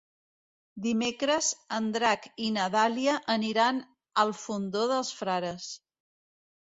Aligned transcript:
Dimecres 0.85 1.49
en 1.77 1.89
Drac 1.97 2.25
i 2.45 2.49
na 2.57 2.67
Dàlia 2.77 3.17
aniran 3.37 3.83
al 4.25 4.33
Fondó 4.43 4.87
dels 4.93 5.13
Frares. 5.21 5.69